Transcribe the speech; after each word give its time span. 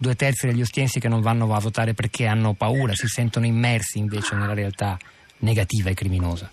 due 0.00 0.14
terzi 0.14 0.46
degli 0.46 0.62
ostiensi 0.62 0.98
che 0.98 1.08
non 1.08 1.20
vanno 1.20 1.54
a 1.54 1.60
votare 1.60 1.92
perché 1.92 2.24
hanno 2.24 2.54
paura, 2.54 2.94
si 2.94 3.06
sentono 3.06 3.44
immersi 3.44 3.98
invece 3.98 4.34
nella 4.34 4.54
realtà 4.54 4.96
negativa 5.40 5.90
e 5.90 5.94
criminosa. 5.94 6.50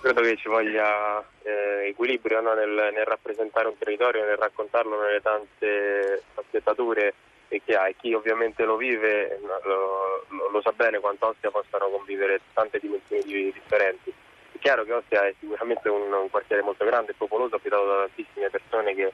Credo 0.00 0.22
che 0.22 0.36
ci 0.36 0.48
voglia 0.48 1.22
eh, 1.44 1.86
equilibrio 1.90 2.40
no? 2.40 2.52
nel, 2.54 2.90
nel, 2.92 3.04
rappresentare 3.04 3.68
un 3.68 3.78
territorio, 3.78 4.24
nel 4.24 4.36
raccontarlo 4.36 5.00
nelle 5.00 5.20
tante 5.20 6.24
sfaccettature 6.32 7.14
che 7.46 7.74
ha 7.74 7.88
e 7.88 7.94
chi 7.96 8.12
ovviamente 8.12 8.64
lo 8.64 8.76
vive 8.76 9.38
lo, 9.42 10.24
lo, 10.28 10.50
lo 10.50 10.60
sa 10.60 10.72
bene 10.72 10.98
quanto 10.98 11.28
Ostia 11.28 11.50
possano 11.50 11.88
convivere 11.90 12.40
tante 12.52 12.80
dimensioni 12.80 13.52
differenti. 13.52 14.12
È 14.52 14.58
chiaro 14.58 14.82
che 14.82 14.92
Ostia 14.94 15.26
è 15.26 15.34
sicuramente 15.38 15.88
un, 15.88 16.12
un 16.12 16.30
quartiere 16.30 16.62
molto 16.62 16.84
grande 16.84 17.12
e 17.12 17.14
popoloso, 17.16 17.54
abitato 17.54 17.86
da 17.86 18.06
tantissime 18.06 18.50
persone 18.50 18.94
che 18.94 19.12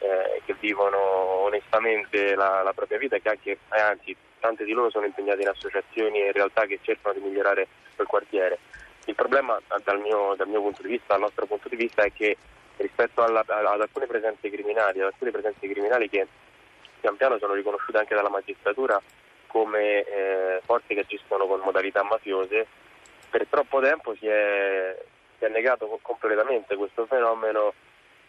eh, 0.00 0.42
che 0.44 0.56
vivono 0.58 0.98
onestamente 1.44 2.34
la, 2.34 2.62
la, 2.62 2.72
propria 2.72 2.98
vita 2.98 3.16
e 3.16 3.22
che 3.22 3.28
anche, 3.28 3.50
eh, 3.50 3.80
anzi 3.80 4.16
tante 4.40 4.64
di 4.64 4.72
loro 4.72 4.90
sono 4.90 5.06
impegnate 5.06 5.42
in 5.42 5.48
associazioni 5.48 6.20
e 6.20 6.32
realtà 6.32 6.64
che 6.66 6.80
cercano 6.82 7.14
di 7.14 7.20
migliorare 7.20 7.68
quel 7.94 8.06
quartiere. 8.06 8.58
Il 9.04 9.14
problema 9.14 9.60
dal 9.84 10.00
mio, 10.00 10.34
dal 10.36 10.48
mio 10.48 10.60
punto 10.60 10.82
di 10.82 10.88
vista, 10.88 11.14
dal 11.14 11.20
nostro 11.20 11.46
punto 11.46 11.68
di 11.68 11.76
vista, 11.76 12.02
è 12.02 12.12
che 12.12 12.36
rispetto 12.76 13.22
alla, 13.22 13.44
ad 13.46 13.80
alcune 13.80 14.06
presenze 14.06 14.50
criminali, 14.50 15.00
ad 15.00 15.06
alcune 15.06 15.30
presenze 15.30 15.68
criminali 15.68 16.08
che 16.08 16.26
pian 17.00 17.16
piano 17.16 17.38
sono 17.38 17.54
riconosciute 17.54 17.98
anche 17.98 18.14
dalla 18.14 18.30
magistratura 18.30 19.00
come 19.46 20.04
eh, 20.04 20.60
forze 20.64 20.94
che 20.94 21.00
agiscono 21.00 21.46
con 21.46 21.60
modalità 21.60 22.02
mafiose, 22.04 22.66
per 23.30 23.46
troppo 23.48 23.80
tempo 23.80 24.14
si 24.14 24.26
è, 24.26 24.96
si 25.38 25.44
è 25.44 25.48
negato 25.48 25.98
completamente 26.02 26.76
questo 26.76 27.06
fenomeno 27.06 27.74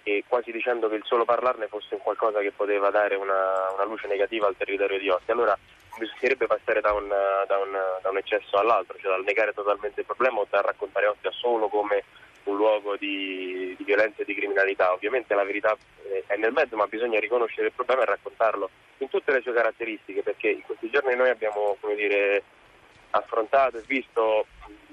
e 0.04 0.24
quasi 0.28 0.52
dicendo 0.52 0.90
che 0.90 0.96
il 0.96 1.06
solo 1.06 1.26
parlarne 1.26 1.68
fosse 1.68 1.96
un 1.96 2.02
qualcosa 2.02 2.40
che 2.40 2.52
poteva 2.52 2.90
dare 2.90 3.16
una, 3.16 3.72
una 3.74 3.86
luce 3.86 4.08
negativa 4.08 4.48
al 4.48 4.58
territorio 4.58 5.00
di 5.00 5.10
Ostia. 5.10 5.34
Allora 5.34 5.58
bisognerebbe 5.98 6.48
passare 6.48 6.82
da 6.82 6.94
un, 6.94 7.08
da, 7.08 7.58
un, 7.58 7.78
da 8.02 8.10
un, 8.10 8.18
eccesso 8.18 8.58
all'altro, 8.58 8.98
cioè 8.98 9.12
dal 9.12 9.24
negare 9.24 9.54
totalmente 9.54 10.00
il 10.00 10.06
problema 10.06 10.40
o 10.40 10.48
da 10.50 10.62
raccontare 10.62 11.08
Ostia 11.08 11.32
solo 11.32 11.68
come 11.68 12.04
un 12.44 12.56
luogo 12.56 12.96
di, 12.96 13.76
di 13.78 13.84
violenza 13.84 14.22
e 14.22 14.26
di 14.26 14.34
criminalità. 14.34 14.94
Ovviamente 14.94 15.36
la 15.36 15.44
verità 15.44 15.78
è 16.26 16.36
nel 16.38 16.54
mezzo, 16.54 16.76
ma 16.76 16.88
bisogna 16.88 17.20
riconoscere 17.20 17.68
il 17.68 17.74
problema 17.74 18.02
e 18.02 18.06
raccontarlo 18.06 18.70
in 18.98 19.10
tutte 19.10 19.32
le 19.32 19.42
sue 19.42 19.54
caratteristiche, 19.54 20.24
perché 20.24 20.50
in 20.50 20.62
questi 20.64 20.90
giorni 20.90 21.16
noi 21.16 21.30
abbiamo 21.30 21.78
dire, 21.96 22.44
affrontato 23.12 23.78
e 23.78 23.84
visto 23.86 24.46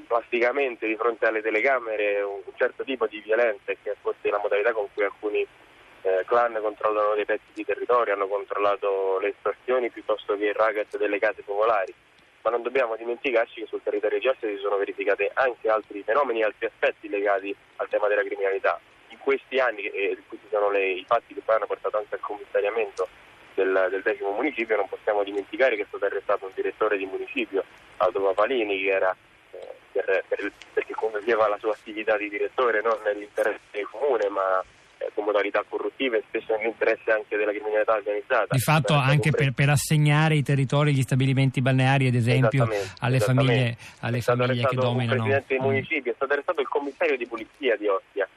plasticamente 0.09 0.87
di 0.87 0.97
fronte 0.97 1.27
alle 1.27 1.43
telecamere 1.43 2.23
un 2.23 2.41
certo 2.57 2.83
tipo 2.83 3.07
di 3.07 3.21
violenza 3.21 3.73
che 3.81 3.93
è 3.93 3.97
forse 4.01 4.31
la 4.31 4.39
modalità 4.39 4.73
con 4.73 4.89
cui 4.93 5.05
alcuni 5.05 5.47
eh, 6.03 6.25
clan 6.27 6.59
controllano 6.61 7.15
dei 7.15 7.27
pezzi 7.27 7.53
di 7.53 7.65
territorio, 7.65 8.15
hanno 8.15 8.27
controllato 8.27 9.19
le 9.21 9.29
estorsioni 9.29 9.91
piuttosto 9.91 10.37
che 10.37 10.47
il 10.47 10.55
racket 10.55 10.97
delle 10.97 11.19
case 11.19 11.43
popolari. 11.43 11.95
Ma 12.43 12.51
non 12.51 12.63
dobbiamo 12.63 12.97
dimenticarci 12.97 13.61
che 13.61 13.67
sul 13.67 13.83
territorio 13.83 14.31
Ostia 14.31 14.49
si 14.49 14.57
sono 14.57 14.77
verificati 14.77 15.29
anche 15.35 15.69
altri 15.69 16.03
fenomeni, 16.03 16.43
altri 16.43 16.67
aspetti 16.67 17.09
legati 17.09 17.55
al 17.77 17.89
tema 17.89 18.09
della 18.09 18.23
criminalità. 18.23 18.81
In 19.09 19.19
questi 19.19 19.59
anni, 19.59 19.83
e 19.83 20.17
questi 20.27 20.47
sono 20.51 20.71
le, 20.71 20.91
i 20.91 21.05
fatti 21.07 21.35
che 21.35 21.43
poi 21.45 21.57
hanno 21.57 21.67
portato 21.67 21.99
anche 21.99 22.15
al 22.15 22.21
commissariamento 22.21 23.09
del, 23.55 23.89
del, 23.91 24.03
decimo 24.03 24.31
municipio, 24.33 24.77
non 24.77 24.89
possiamo 24.89 25.25
dimenticare 25.25 25.77
che 25.77 25.83
è 25.83 25.87
stato 25.89 26.05
arrestato 26.05 26.47
un 26.47 26.53
direttore 26.55 26.97
di 26.97 27.07
municipio, 27.07 27.65
Aldo 27.97 28.23
Papalini, 28.23 28.81
che 28.81 28.91
era 28.91 29.15
per, 30.05 30.25
per, 30.29 30.53
perché 30.73 30.95
conduceva 30.95 31.49
la 31.49 31.59
sua 31.59 31.73
attività 31.73 32.17
di 32.17 32.29
direttore 32.29 32.81
non 32.83 32.99
nell'interesse 33.05 33.61
del 33.71 33.89
comune 33.91 34.29
ma 34.29 34.63
eh, 34.99 35.11
con 35.15 35.25
modalità 35.25 35.65
corruttive 35.69 36.23
spesso 36.29 36.57
nell'interesse 36.57 37.11
anche 37.11 37.37
della 37.37 37.53
criminalità 37.53 37.95
organizzata. 37.95 38.55
Di 38.55 38.61
fatto 38.61 38.95
anche 38.95 39.31
per, 39.31 39.53
per, 39.53 39.69
assegnare 39.71 40.37
i 40.37 40.43
territori, 40.43 40.93
gli 40.93 41.03
stabilimenti 41.03 41.61
balneari 41.61 42.09
ad 42.09 42.15
esempio 42.15 42.69
alle 43.01 43.21
famiglie, 43.21 43.77
alle 44.01 44.21
famiglie 44.21 44.67
che 44.67 44.77
dominano. 44.77 45.15
Il 45.15 45.21
presidente 45.23 45.47
dei 45.49 45.59
municipio, 45.59 46.13
è 46.13 46.15
stato 46.15 46.33
arrestato 46.33 46.61
il 46.61 46.69
commissario 46.69 47.17
di 47.17 47.27
polizia 47.27 47.77
di 47.77 47.87
Ostia 47.87 48.29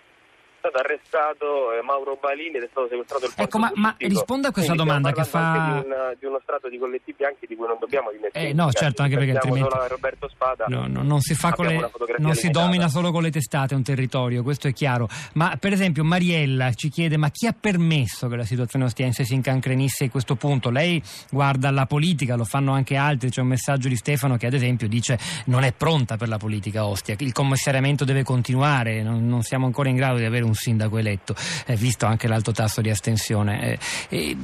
stato 0.61 0.77
arrestato 0.77 1.73
eh, 1.73 1.81
Mauro 1.81 2.17
Balini 2.21 2.57
ed 2.57 2.63
è 2.63 2.67
stato 2.69 2.87
sequestrato 2.87 3.25
il 3.25 3.33
Ecco, 3.35 3.57
ma, 3.57 3.71
ma 3.75 3.95
risponda 3.97 4.49
a 4.49 4.51
questa 4.51 4.73
Quindi 4.73 4.91
domanda 4.93 5.11
che 5.11 5.23
fa... 5.23 5.81
Di, 5.81 5.87
un, 5.87 6.15
di, 6.19 6.25
uno 6.25 6.39
strato 6.43 6.69
di 6.69 6.77
collettivi 6.77 7.25
anche 7.25 7.47
di 7.47 7.55
cui 7.55 7.65
non 7.65 7.77
dobbiamo 7.79 8.11
dimenticare. 8.11 8.49
Eh, 8.49 8.53
no, 8.53 8.71
certo, 8.71 9.01
anche 9.01 9.17
perché 9.17 9.31
altrimenti... 9.31 9.69
Roberto 9.87 10.29
Spada. 10.29 10.65
No, 10.67 10.85
no, 10.87 11.01
non 11.01 11.19
si, 11.21 11.33
fa 11.33 11.51
con 11.51 11.65
le... 11.65 11.89
non 12.17 12.35
si 12.35 12.49
domina 12.49 12.87
solo 12.87 13.11
con 13.11 13.23
le 13.23 13.31
testate 13.31 13.73
un 13.73 13.83
territorio, 13.83 14.43
questo 14.43 14.67
è 14.67 14.73
chiaro. 14.73 15.09
Ma 15.33 15.57
per 15.59 15.73
esempio 15.73 16.03
Mariella 16.03 16.73
ci 16.73 16.89
chiede, 16.89 17.17
ma 17.17 17.29
chi 17.29 17.47
ha 17.47 17.55
permesso 17.59 18.27
che 18.27 18.35
la 18.35 18.45
situazione 18.45 18.85
ostiense 18.85 19.23
si 19.23 19.33
incancrenisse 19.33 20.05
a 20.05 20.09
questo 20.09 20.35
punto? 20.35 20.69
Lei 20.69 21.01
guarda 21.31 21.71
la 21.71 21.85
politica, 21.85 22.35
lo 22.35 22.45
fanno 22.45 22.73
anche 22.73 22.95
altri, 22.95 23.29
c'è 23.29 23.41
un 23.41 23.47
messaggio 23.47 23.87
di 23.87 23.95
Stefano 23.95 24.37
che 24.37 24.45
ad 24.45 24.53
esempio 24.53 24.87
dice 24.87 25.17
non 25.45 25.63
è 25.63 25.73
pronta 25.73 26.17
per 26.17 26.27
la 26.27 26.37
politica 26.37 26.85
Ostia, 26.85 27.15
il 27.17 27.31
commissariamento 27.31 28.05
deve 28.05 28.23
continuare, 28.23 29.01
non, 29.01 29.27
non 29.27 29.41
siamo 29.41 29.65
ancora 29.65 29.89
in 29.89 29.95
grado 29.95 30.17
di 30.17 30.25
avere 30.25 30.43
un 30.43 30.50
un 30.51 30.53
sindaco 30.55 30.97
eletto, 30.97 31.33
eh, 31.65 31.75
visto 31.75 32.05
anche 32.05 32.27
l'alto 32.27 32.51
tasso 32.51 32.81
di 32.81 32.89
astensione. 32.89 33.79
Eh, 34.09 34.37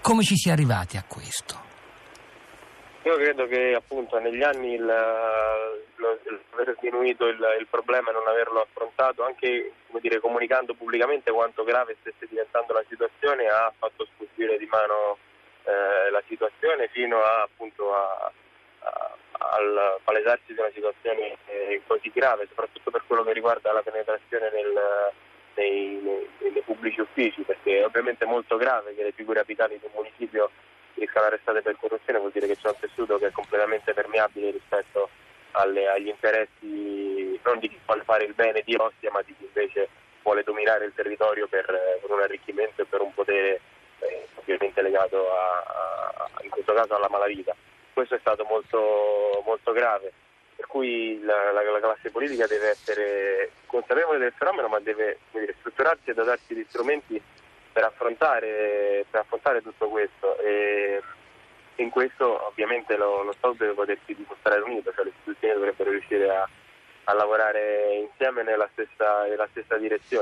come 0.00 0.22
ci 0.22 0.36
si 0.36 0.48
è 0.48 0.52
arrivati 0.52 0.96
a 0.96 1.04
questo? 1.06 1.68
Io 3.02 3.16
credo 3.16 3.46
che 3.46 3.74
appunto 3.74 4.18
negli 4.18 4.42
anni 4.42 4.74
il, 4.74 4.84
lo, 4.84 6.18
aver 6.52 6.76
sminuito 6.78 7.26
il, 7.26 7.38
il, 7.58 7.66
problema 7.68 8.10
e 8.10 8.12
non 8.12 8.28
averlo 8.28 8.60
affrontato, 8.60 9.24
anche 9.24 9.72
dire, 10.00 10.20
comunicando 10.20 10.74
pubblicamente 10.74 11.30
quanto 11.30 11.64
grave 11.64 11.96
stesse 12.00 12.26
diventando 12.28 12.74
la 12.74 12.84
situazione, 12.88 13.46
ha 13.46 13.72
fatto 13.76 14.06
sfuggire 14.12 14.58
di 14.58 14.66
mano 14.66 15.16
eh, 15.64 16.10
la 16.10 16.22
situazione 16.28 16.88
fino 16.92 17.22
a, 17.22 17.42
appunto, 17.42 17.94
a, 17.94 18.30
al 19.50 19.98
palesarsi 20.04 20.52
di 20.52 20.58
una 20.58 20.70
situazione 20.72 21.36
eh, 21.46 21.82
così 21.86 22.10
grave, 22.12 22.46
soprattutto 22.48 22.90
per 22.90 23.02
quello 23.06 23.24
che 23.24 23.32
riguarda 23.32 23.72
la 23.72 23.82
penetrazione 23.82 24.50
nel, 24.52 25.12
nei, 25.54 26.00
nei, 26.02 26.50
nei, 26.52 26.62
pubblici 26.62 27.00
uffici, 27.00 27.42
perché 27.42 27.80
è 27.80 27.84
ovviamente 27.84 28.24
molto 28.24 28.56
grave 28.56 28.94
che 28.94 29.02
le 29.02 29.12
figure 29.12 29.40
apicali 29.40 29.78
di 29.78 29.86
un 29.86 29.92
municipio 29.94 30.50
riescano 30.94 31.26
arrestate 31.26 31.62
per 31.62 31.76
corruzione, 31.78 32.18
vuol 32.18 32.30
dire 32.32 32.46
che 32.46 32.56
c'è 32.56 32.68
un 32.68 32.78
tessuto 32.78 33.18
che 33.18 33.28
è 33.28 33.32
completamente 33.32 33.92
permeabile 33.92 34.50
rispetto 34.50 35.08
alle, 35.52 35.88
agli 35.88 36.08
interessi 36.08 37.38
non 37.42 37.58
di 37.58 37.68
chi 37.68 37.78
vuole 37.84 38.04
fare 38.04 38.24
il 38.24 38.34
bene 38.34 38.62
di 38.64 38.74
Ostia, 38.76 39.10
ma 39.10 39.22
di 39.22 39.34
chi 39.36 39.44
invece 39.44 39.88
vuole 40.22 40.42
dominare 40.42 40.84
il 40.84 40.92
territorio 40.94 41.48
per, 41.48 41.66
per 41.66 42.10
un 42.10 42.20
arricchimento 42.20 42.82
e 42.82 42.84
per 42.84 43.00
un 43.00 43.12
potere 43.14 43.60
eh, 44.00 44.26
ovviamente 44.34 44.82
legato 44.82 45.32
a, 45.32 45.64
a, 46.14 46.30
in 46.42 46.50
questo 46.50 46.72
caso 46.72 46.94
alla 46.94 47.08
malavita 47.08 47.54
questo 47.92 48.14
è 48.14 48.18
stato 48.20 48.44
molto, 48.44 49.42
molto 49.44 49.72
grave. 49.72 50.12
Per 50.56 50.66
cui 50.66 51.20
la, 51.22 51.52
la, 51.52 51.62
la, 51.62 51.80
classe 51.80 52.10
politica 52.10 52.46
deve 52.46 52.68
essere 52.68 53.52
consapevole 53.66 54.18
del 54.18 54.34
fenomeno, 54.36 54.68
ma 54.68 54.78
deve 54.78 55.20
dire, 55.30 55.54
strutturarsi 55.58 56.10
e 56.10 56.14
dotarsi 56.14 56.54
di 56.54 56.66
strumenti 56.68 57.20
per 57.72 57.84
affrontare, 57.84 59.06
per 59.10 59.20
affrontare 59.20 59.62
tutto 59.62 59.88
questo. 59.88 60.38
E 60.38 61.00
in 61.76 61.88
questo 61.88 62.46
ovviamente 62.46 62.96
lo, 62.96 63.22
lo 63.22 63.32
Stato 63.32 63.54
deve 63.54 63.72
potersi 63.72 64.14
dimostrare 64.14 64.60
unito, 64.60 64.92
cioè 64.92 65.04
le 65.04 65.12
istituzioni 65.16 65.54
dovrebbero 65.54 65.90
riuscire 65.90 66.28
a, 66.28 66.46
a 67.04 67.12
lavorare 67.14 67.94
insieme 67.94 68.42
nella 68.42 68.68
stessa, 68.72 69.24
nella 69.24 69.48
stessa 69.50 69.76
direzione. 69.78 70.18